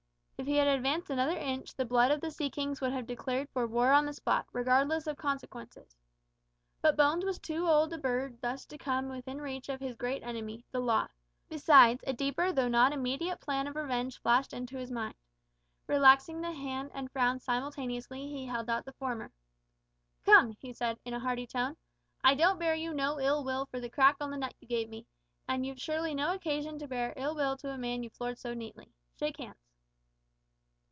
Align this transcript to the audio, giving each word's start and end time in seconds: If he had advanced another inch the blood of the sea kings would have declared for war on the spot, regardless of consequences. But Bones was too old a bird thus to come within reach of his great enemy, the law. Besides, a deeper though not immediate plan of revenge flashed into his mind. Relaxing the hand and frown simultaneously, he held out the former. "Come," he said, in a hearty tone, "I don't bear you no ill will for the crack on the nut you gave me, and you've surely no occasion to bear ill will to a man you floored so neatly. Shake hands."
If 0.37 0.47
he 0.47 0.55
had 0.55 0.67
advanced 0.69 1.11
another 1.11 1.37
inch 1.37 1.75
the 1.75 1.85
blood 1.85 2.09
of 2.09 2.19
the 2.19 2.31
sea 2.31 2.49
kings 2.49 2.81
would 2.81 2.91
have 2.93 3.05
declared 3.05 3.47
for 3.53 3.67
war 3.67 3.91
on 3.91 4.07
the 4.07 4.11
spot, 4.13 4.47
regardless 4.51 5.05
of 5.05 5.15
consequences. 5.15 5.95
But 6.81 6.95
Bones 6.97 7.23
was 7.23 7.37
too 7.37 7.67
old 7.67 7.93
a 7.93 7.99
bird 7.99 8.41
thus 8.41 8.65
to 8.65 8.77
come 8.79 9.07
within 9.07 9.39
reach 9.39 9.69
of 9.69 9.79
his 9.79 9.95
great 9.95 10.23
enemy, 10.23 10.65
the 10.71 10.79
law. 10.79 11.09
Besides, 11.47 12.03
a 12.07 12.13
deeper 12.13 12.51
though 12.51 12.67
not 12.67 12.91
immediate 12.91 13.39
plan 13.39 13.67
of 13.67 13.75
revenge 13.75 14.19
flashed 14.19 14.51
into 14.51 14.77
his 14.79 14.89
mind. 14.89 15.13
Relaxing 15.85 16.41
the 16.41 16.51
hand 16.53 16.89
and 16.91 17.11
frown 17.11 17.39
simultaneously, 17.39 18.27
he 18.27 18.47
held 18.47 18.67
out 18.67 18.85
the 18.85 18.93
former. 18.93 19.31
"Come," 20.25 20.53
he 20.59 20.73
said, 20.73 20.97
in 21.05 21.13
a 21.13 21.19
hearty 21.19 21.45
tone, 21.45 21.77
"I 22.23 22.33
don't 22.33 22.57
bear 22.57 22.73
you 22.73 22.95
no 22.95 23.19
ill 23.19 23.43
will 23.43 23.67
for 23.67 23.79
the 23.79 23.91
crack 23.91 24.15
on 24.19 24.31
the 24.31 24.37
nut 24.37 24.55
you 24.59 24.67
gave 24.67 24.89
me, 24.89 25.05
and 25.47 25.67
you've 25.67 25.79
surely 25.79 26.15
no 26.15 26.33
occasion 26.33 26.79
to 26.79 26.87
bear 26.87 27.13
ill 27.15 27.35
will 27.35 27.55
to 27.57 27.69
a 27.69 27.77
man 27.77 28.01
you 28.01 28.09
floored 28.09 28.39
so 28.39 28.55
neatly. 28.55 28.91
Shake 29.19 29.37
hands." 29.37 29.67